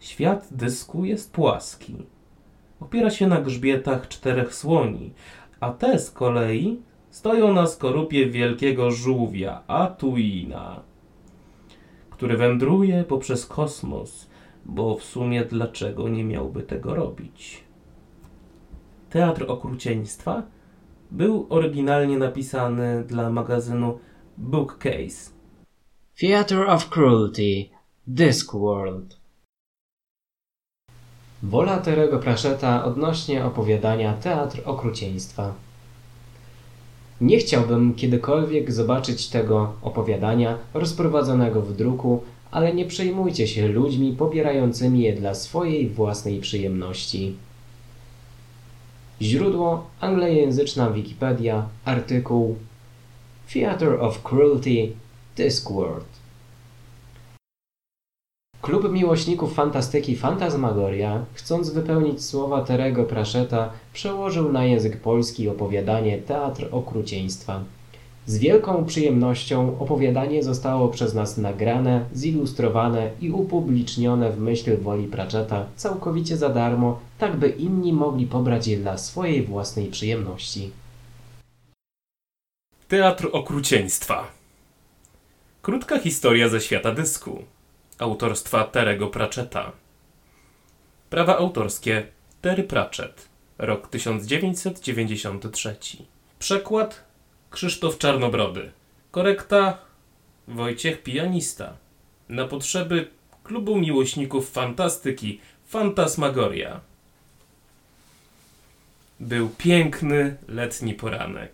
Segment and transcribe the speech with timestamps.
[0.00, 1.96] Świat dysku jest płaski.
[2.80, 5.12] Opiera się na grzbietach czterech słoni,
[5.60, 10.82] a te z kolei stoją na skorupie wielkiego żółwia, Atuina,
[12.10, 14.30] który wędruje poprzez kosmos,
[14.64, 17.64] bo w sumie dlaczego nie miałby tego robić?
[19.10, 20.42] Teatr okrucieństwa
[21.10, 23.98] był oryginalnie napisany dla magazynu
[24.38, 25.30] Bookcase.
[26.20, 27.64] Theater of Cruelty
[28.06, 29.19] Discworld
[31.42, 35.54] Wola Terego Pratchetta odnośnie opowiadania Teatr Okrucieństwa
[37.20, 45.00] Nie chciałbym kiedykolwiek zobaczyć tego opowiadania rozprowadzonego w druku, ale nie przejmujcie się ludźmi pobierającymi
[45.00, 47.36] je dla swojej własnej przyjemności.
[49.22, 52.56] Źródło anglojęzyczna Wikipedia, artykuł
[53.52, 54.92] Theater of Cruelty
[55.36, 56.19] Discworld.
[58.70, 66.68] Klub miłośników fantastyki Fantasmagoria, chcąc wypełnić słowa Terego Pratchetta, przełożył na język polski opowiadanie Teatr
[66.70, 67.64] Okrucieństwa.
[68.26, 75.66] Z wielką przyjemnością opowiadanie zostało przez nas nagrane, zilustrowane i upublicznione w myśl woli Pratchetta
[75.76, 80.70] całkowicie za darmo, tak by inni mogli pobrać je dla swojej własnej przyjemności.
[82.88, 84.26] Teatr okrucieństwa.
[85.62, 87.44] Krótka historia ze świata dysku.
[88.00, 89.72] Autorstwa Terego Pratchetta.
[91.10, 92.06] Prawa autorskie
[92.42, 93.28] Terry Pratchett.
[93.58, 95.76] Rok 1993.
[96.38, 97.04] Przekład
[97.50, 98.72] Krzysztof Czarnobrody.
[99.10, 99.78] Korekta
[100.48, 101.76] Wojciech Pianista.
[102.28, 103.10] Na potrzeby
[103.44, 106.80] klubu miłośników fantastyki Fantasmagoria.
[109.20, 111.52] Był piękny letni poranek.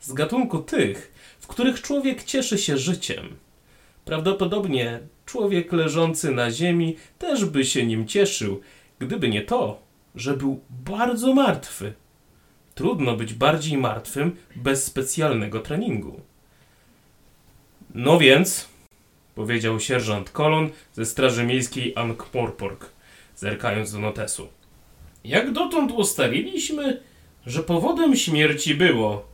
[0.00, 3.36] Z gatunku tych, w których człowiek cieszy się życiem.
[4.04, 5.00] Prawdopodobnie
[5.30, 8.60] człowiek leżący na ziemi też by się nim cieszył,
[8.98, 9.82] gdyby nie to,
[10.14, 11.92] że był bardzo martwy.
[12.74, 16.20] Trudno być bardziej martwym bez specjalnego treningu.
[17.94, 18.68] No więc,
[19.34, 22.84] powiedział sierżant Kolon ze Straży Miejskiej Ankh-Morpork,
[23.36, 24.48] zerkając do notesu.
[25.24, 27.00] Jak dotąd ustaliliśmy,
[27.46, 29.28] że powodem śmierci było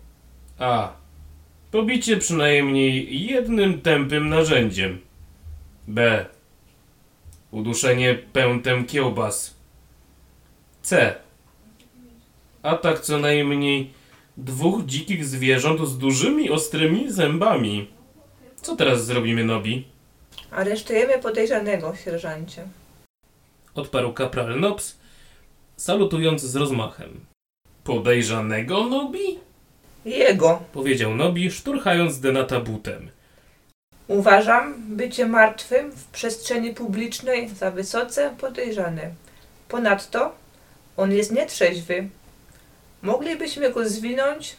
[0.59, 0.93] a.
[1.71, 5.06] Pobicie przynajmniej jednym tępym narzędziem.
[5.89, 6.27] B.
[7.51, 9.55] Uduszenie pętem kiełbas.
[10.83, 11.15] C.
[12.63, 13.91] Atak co najmniej
[14.37, 17.89] dwóch dzikich zwierząt z dużymi, ostrymi zębami.
[18.63, 19.85] Co teraz zrobimy, Nobi?
[20.51, 22.69] Aresztujemy podejrzanego, sierżancie.
[23.75, 24.99] Odparł kapral Nops,
[25.77, 27.21] salutując z rozmachem.
[27.85, 29.39] Podejrzanego, Nobi?
[30.05, 30.63] Jego.
[30.73, 33.11] Powiedział Nobi, szturchając Denata butem.
[34.09, 39.11] Uważam bycie martwym w przestrzeni publicznej za wysoce podejrzane.
[39.69, 40.35] Ponadto
[40.97, 42.09] on jest nietrzeźwy.
[43.03, 44.57] Moglibyśmy go zwinąć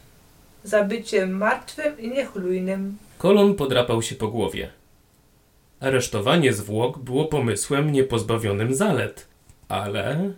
[0.63, 2.97] za bycie martwym i niechlujnym.
[3.17, 4.69] Kolon podrapał się po głowie.
[5.79, 9.27] Aresztowanie zwłok było pomysłem niepozbawionym zalet,
[9.69, 10.31] ale...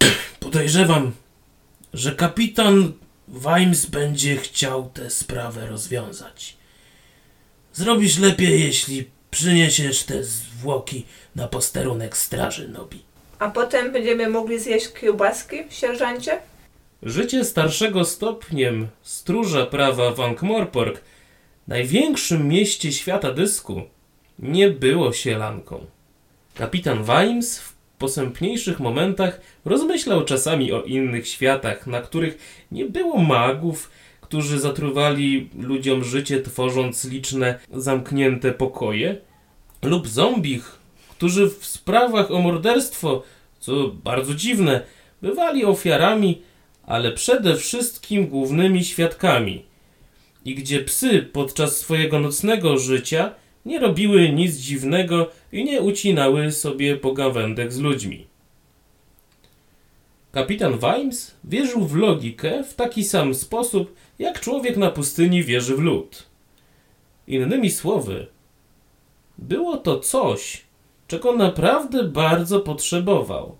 [0.40, 1.12] Podejrzewam,
[1.94, 2.92] że kapitan
[3.28, 6.56] Wimes będzie chciał tę sprawę rozwiązać.
[7.76, 11.04] Zrobisz lepiej, jeśli przyniesiesz te zwłoki
[11.34, 13.02] na posterunek straży Nobi.
[13.38, 16.38] A potem będziemy mogli zjeść kiełbaski, sierżancie?
[17.02, 20.96] Życie starszego stopniem stróża prawa w Ankh-Morpork,
[21.68, 23.82] największym mieście świata dysku,
[24.38, 25.86] nie było sielanką.
[26.54, 32.38] Kapitan Wimes w posępniejszych momentach rozmyślał czasami o innych światach, na których
[32.72, 33.90] nie było magów,
[34.26, 39.16] którzy zatruwali ludziom życie, tworząc liczne zamknięte pokoje,
[39.82, 40.78] lub zombich,
[41.10, 43.22] którzy w sprawach o morderstwo,
[43.60, 44.80] co bardzo dziwne,
[45.22, 46.42] bywali ofiarami,
[46.86, 49.64] ale przede wszystkim głównymi świadkami,
[50.44, 53.34] i gdzie psy podczas swojego nocnego życia
[53.66, 58.26] nie robiły nic dziwnego i nie ucinały sobie pogawędek z ludźmi.
[60.32, 65.80] Kapitan Wimes wierzył w logikę w taki sam sposób, jak człowiek na pustyni wierzy w
[65.80, 66.26] lód.
[67.26, 68.26] Innymi słowy,
[69.38, 70.64] było to coś,
[71.06, 73.56] czego naprawdę bardzo potrzebował,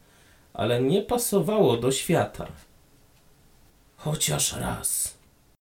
[0.55, 2.47] ale nie pasowało do świata.
[3.97, 5.19] Chociaż raz,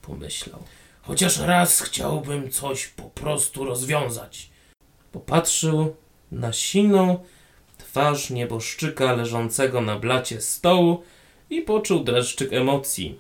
[0.03, 0.63] pomyślał,
[1.03, 4.51] chociaż raz chciałbym coś po prostu rozwiązać.
[5.13, 5.97] Popatrzył
[6.33, 7.19] na siną
[7.91, 11.03] twarz nieboszczyka leżącego na blacie stołu
[11.51, 13.19] i poczuł dreszczyk emocji.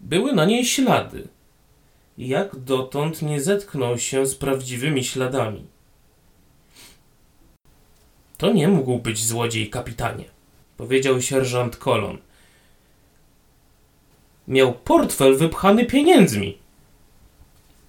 [0.00, 1.28] Były na niej ślady.
[2.18, 5.64] Jak dotąd nie zetknął się z prawdziwymi śladami.
[8.38, 10.24] To nie mógł być złodziej, kapitanie,
[10.76, 12.18] powiedział sierżant Kolon.
[14.48, 16.58] Miał portfel wypchany pieniędzmi.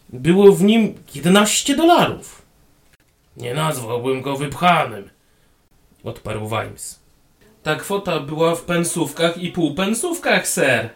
[0.09, 2.41] Było w nim 11 dolarów.
[3.37, 5.09] Nie nazwałbym go wypchanym,
[6.03, 6.99] odparł Wimes.
[7.63, 10.89] Ta kwota była w pensówkach i półpensówkach, ser.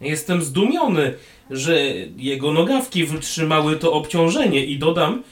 [0.00, 1.14] Jestem zdumiony,
[1.50, 1.80] że
[2.16, 5.22] jego nogawki wytrzymały to obciążenie i dodam,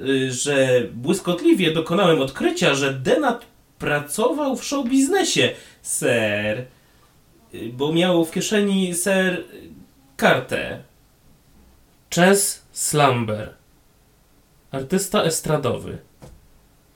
[0.00, 3.44] y, że błyskotliwie dokonałem odkrycia, że Denat
[3.78, 6.66] pracował w show biznesie, ser.
[7.54, 9.44] Y, Bo miał w kieszeni ser
[10.16, 10.82] kartę.
[12.14, 13.54] Chess Slumber.
[14.70, 15.98] Artysta estradowy.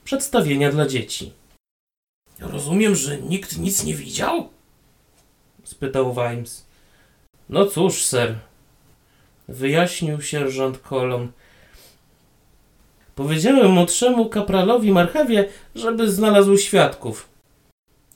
[0.03, 1.33] Przedstawienia dla dzieci.
[2.39, 4.49] Rozumiem, że nikt nic nie widział?
[5.63, 6.65] spytał Wimes.
[7.49, 8.39] No cóż, ser,
[9.47, 11.31] wyjaśnił sierżant Kolon.
[13.15, 17.29] Powiedziałem młodszemu kapralowi Marchewie, żeby znalazł świadków.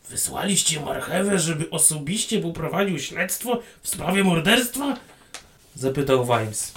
[0.09, 4.97] Wysłaliście Marchewę, żeby osobiście poprowadził śledztwo w sprawie morderstwa?
[5.75, 6.73] Zapytał Wimes.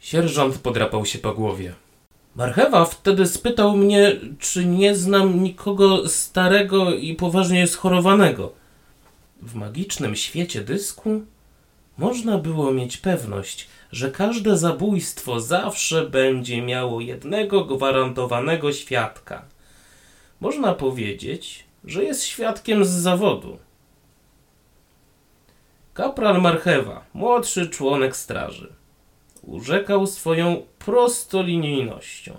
[0.00, 1.74] Sierżant podrapał się po głowie.
[2.40, 8.52] Marchewa wtedy spytał mnie, czy nie znam nikogo starego i poważnie schorowanego.
[9.42, 11.22] W magicznym świecie dysku
[11.98, 19.44] można było mieć pewność, że każde zabójstwo zawsze będzie miało jednego gwarantowanego świadka.
[20.40, 23.58] Można powiedzieć, że jest świadkiem z zawodu.
[25.94, 28.79] Kapral Marchewa, młodszy członek straży,
[29.42, 32.32] urzekał swoją prostolinijnością.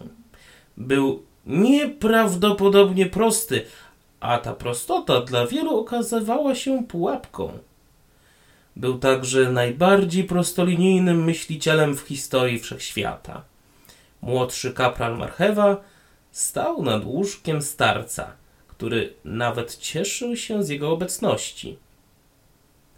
[0.78, 3.66] Był nieprawdopodobnie prosty,
[4.20, 7.60] a ta prostota dla wielu okazywała się pułapką.
[8.76, 13.44] Był także najbardziej prostolinijnym myślicielem w historii wszechświata.
[14.22, 15.78] Młodszy kapral Marchewa
[16.32, 18.32] stał nad łóżkiem starca,
[18.68, 21.78] który nawet cieszył się z jego obecności.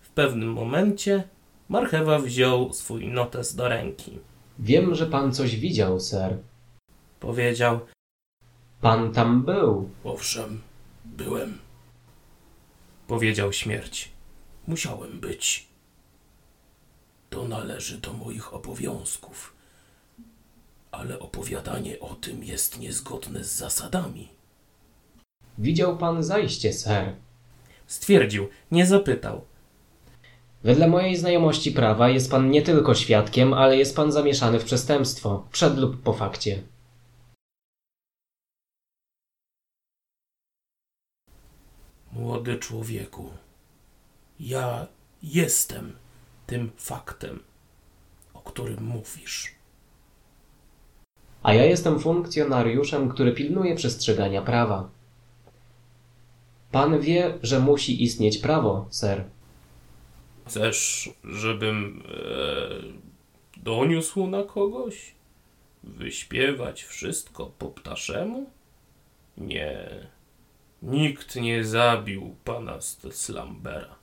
[0.01, 1.23] W pewnym momencie
[1.69, 4.19] Marchewa wziął swój notes do ręki.
[4.59, 6.37] Wiem, że pan coś widział, ser.
[7.19, 7.79] Powiedział:
[8.81, 9.89] Pan tam był.
[10.03, 10.61] Owszem,
[11.05, 11.57] byłem.
[13.07, 14.11] Powiedział śmierć.
[14.67, 15.67] Musiałem być.
[17.29, 19.55] To należy do moich obowiązków.
[20.91, 24.29] Ale opowiadanie o tym jest niezgodne z zasadami.
[25.57, 27.15] Widział pan zajście, ser.
[27.87, 29.45] Stwierdził, nie zapytał.
[30.63, 35.47] Wedle mojej znajomości prawa jest pan nie tylko świadkiem, ale jest pan zamieszany w przestępstwo,
[35.51, 36.63] przed lub po fakcie.
[42.11, 43.29] Młody człowieku,
[44.39, 44.87] ja
[45.23, 45.95] jestem
[46.47, 47.43] tym faktem,
[48.33, 49.55] o którym mówisz.
[51.43, 54.89] A ja jestem funkcjonariuszem, który pilnuje przestrzegania prawa.
[56.71, 59.25] Pan wie, że musi istnieć prawo, ser.
[60.47, 65.15] Chcesz, żebym e, doniósł na kogoś?
[65.83, 68.49] Wyśpiewać wszystko po ptaszemu?
[69.37, 69.89] Nie.
[70.81, 72.81] Nikt nie zabił pana
[73.11, 73.95] Slambera.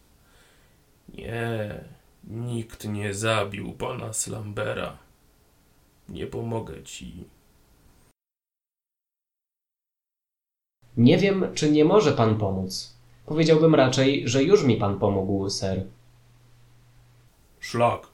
[1.08, 1.84] Nie.
[2.24, 4.98] Nikt nie zabił pana Slambera.
[6.08, 7.24] Nie pomogę ci.
[10.96, 12.96] Nie wiem, czy nie może pan pomóc.
[13.26, 15.86] Powiedziałbym raczej, że już mi pan pomógł, ser.
[17.60, 18.06] Szlak.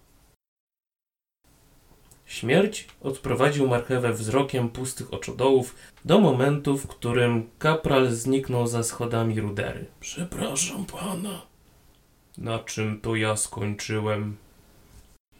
[2.26, 5.74] Śmierć odprowadził marchewę wzrokiem pustych oczodołów
[6.04, 9.86] do momentu, w którym kapral zniknął za schodami rudery.
[10.00, 11.42] Przepraszam pana.
[12.38, 14.36] Na czym to ja skończyłem?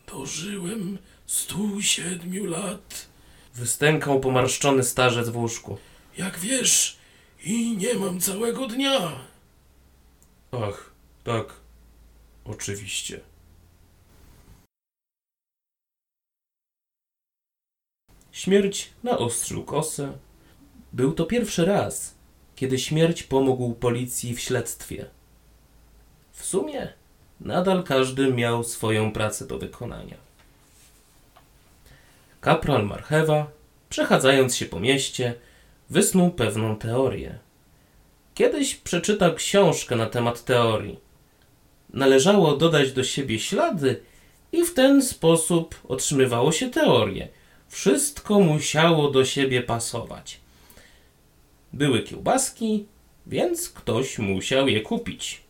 [0.07, 3.09] Dożyłem stu siedmiu lat.
[3.55, 5.79] Wystękał pomarszczony starzec w łóżku.
[6.19, 6.97] Jak wiesz,
[7.45, 9.13] i nie mam całego dnia.
[10.53, 10.91] Ach,
[11.25, 11.55] tak,
[12.45, 13.21] oczywiście.
[18.37, 20.13] Śmierć naostrzył kosę.
[20.93, 22.15] Był to pierwszy raz,
[22.57, 25.07] kiedy śmierć pomógł policji w śledztwie.
[26.33, 26.93] W sumie
[27.41, 30.17] nadal każdy miał swoją pracę do wykonania.
[32.41, 33.51] Kapral Marchewa,
[33.89, 35.35] przechadzając się po mieście,
[35.91, 37.39] wysnuł pewną teorię.
[38.35, 41.01] Kiedyś przeczytał książkę na temat teorii.
[41.91, 44.01] Należało dodać do siebie ślady
[44.53, 47.29] i w ten sposób otrzymywało się teorię.
[47.69, 50.41] Wszystko musiało do siebie pasować.
[51.73, 52.87] Były kiełbaski,
[53.27, 55.43] więc ktoś musiał je kupić.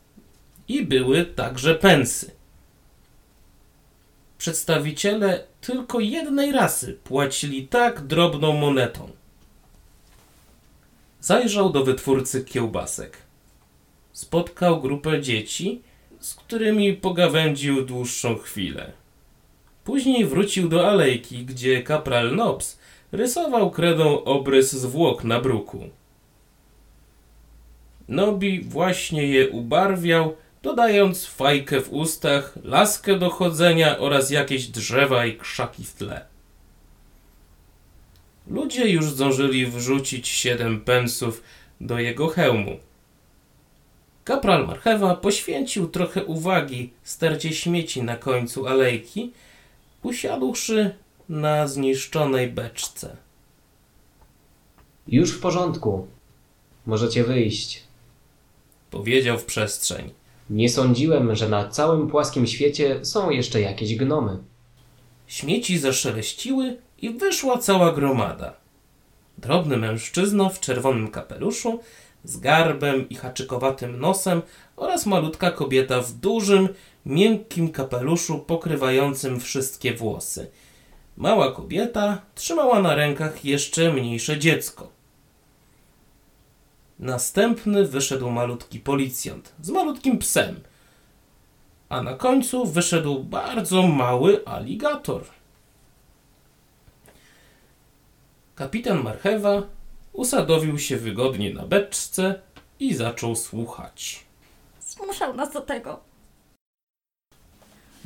[0.69, 2.31] I były także pensy.
[4.39, 9.11] Przedstawiciele tylko jednej rasy płacili tak drobną monetą.
[11.21, 13.17] zajrzał do wytwórcy kiełbasek.
[14.13, 15.83] Spotkał grupę dzieci,
[16.21, 18.93] z którymi pogawędził dłuższą chwilę.
[19.87, 22.79] Później wrócił do alejki, gdzie kapral Nobs
[23.13, 25.89] rysował kredą obrys zwłok na bruku.
[28.09, 35.37] Nobi właśnie je ubarwiał, dodając fajkę w ustach, laskę do chodzenia oraz jakieś drzewa i
[35.37, 36.25] krzaki w tle.
[38.47, 41.43] Ludzie już zdążyli wrzucić siedem pensów
[41.81, 42.79] do jego hełmu.
[44.25, 49.33] Kapral Marchewa poświęcił trochę uwagi stercie śmieci na końcu alejki,
[50.07, 50.95] usiadłszy
[51.29, 53.17] na zniszczonej beczce.
[55.09, 56.07] Już w porządku.
[56.87, 57.83] Możecie wyjść.
[58.91, 60.11] Powiedział w przestrzeń.
[60.51, 64.39] Nie sądziłem, że na całym płaskim świecie są jeszcze jakieś gnomy.
[65.27, 68.57] Śmieci zaszeleściły i wyszła cała gromada.
[69.39, 71.81] Drobny mężczyzna w czerwonym kapeluszu,
[72.25, 74.43] z garbem i haczykowatym nosem
[74.77, 76.69] oraz malutka kobieta w dużym,
[77.07, 80.51] miękkim kapeluszu pokrywającym wszystkie włosy.
[81.17, 84.89] Mała kobieta trzymała na rękach jeszcze mniejsze dziecko.
[86.99, 90.61] Następny wyszedł malutki policjant z malutkim psem,
[91.89, 95.23] a na końcu wyszedł bardzo mały aligator.
[98.55, 99.63] Kapitan Marchewa
[100.13, 102.41] usadowił się wygodnie na beczce
[102.81, 104.25] i zaczął słuchać.
[104.81, 106.01] Zmuszał nas do tego.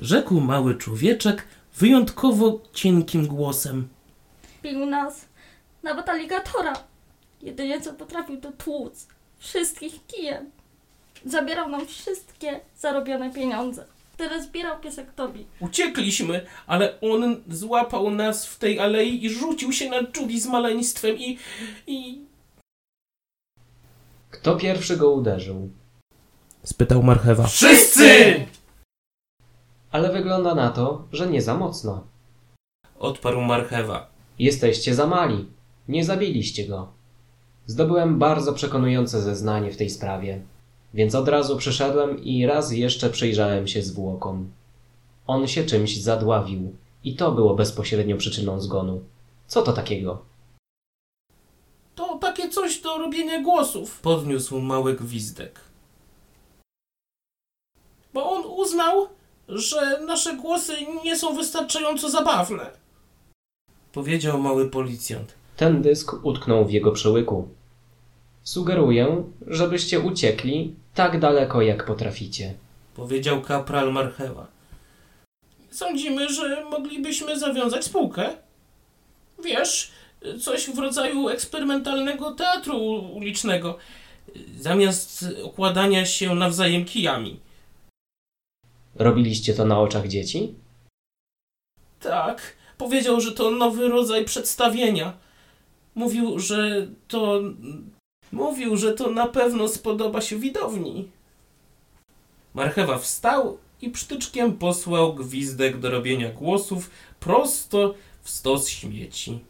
[0.00, 1.44] Rzekł mały człowieczek
[1.76, 3.88] wyjątkowo cienkim głosem.
[4.62, 5.24] Bił nas.
[5.82, 6.72] Nawet aligatora.
[7.42, 9.06] Jedynie co potrafił to tłuc.
[9.38, 10.50] Wszystkich kijem.
[11.24, 13.84] Zabierał nam wszystkie zarobione pieniądze.
[14.16, 15.46] Teraz zbierał piesek Tobi.
[15.60, 21.16] Uciekliśmy, ale on złapał nas w tej alei i rzucił się na Judy z maleństwem
[21.18, 21.38] i...
[21.86, 22.18] i...
[24.30, 25.70] Kto pierwszy go uderzył?
[26.64, 27.46] Spytał Marchewa.
[27.46, 28.34] Wszyscy!
[29.90, 32.04] Ale wygląda na to, że nie za mocno.
[32.98, 34.10] Odparł Marchewa.
[34.38, 35.46] Jesteście za mali.
[35.88, 36.88] Nie zabiliście go.
[37.66, 40.42] Zdobyłem bardzo przekonujące zeznanie w tej sprawie,
[40.94, 44.50] więc od razu przyszedłem i raz jeszcze przyjrzałem się zwłokom.
[45.26, 49.00] On się czymś zadławił i to było bezpośrednio przyczyną zgonu.
[49.46, 50.22] Co to takiego?
[51.94, 54.00] To takie coś do robienia głosów.
[54.00, 55.60] Podniósł mały gwizdek.
[58.14, 59.08] Bo on uznał,
[59.52, 60.72] że nasze głosy
[61.04, 62.70] nie są wystarczająco zabawne.
[63.92, 65.34] Powiedział mały policjant.
[65.56, 67.48] Ten dysk utknął w jego przełyku.
[68.42, 72.54] Sugeruję, żebyście uciekli tak daleko, jak potraficie.
[72.94, 74.46] Powiedział kapral Marchewa.
[75.70, 78.30] Sądzimy, że moglibyśmy zawiązać spółkę.
[79.44, 79.90] Wiesz,
[80.40, 82.78] coś w rodzaju eksperymentalnego teatru
[83.14, 83.78] ulicznego.
[84.60, 87.40] Zamiast okładania się nawzajem kijami.
[89.00, 90.54] Robiliście to na oczach dzieci?
[92.00, 95.12] Tak, powiedział, że to nowy rodzaj przedstawienia.
[95.94, 97.40] Mówił, że to.
[98.32, 101.08] Mówił, że to na pewno spodoba się widowni.
[102.54, 106.90] Marchewa wstał i przytyczkiem posłał gwizdek do robienia głosów
[107.20, 109.40] prosto w stos śmieci.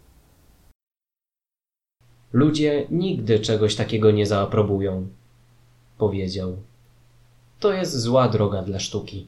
[2.32, 5.08] Ludzie nigdy czegoś takiego nie zaaprobują,
[5.98, 6.56] powiedział.
[7.60, 9.26] To jest zła droga dla sztuki.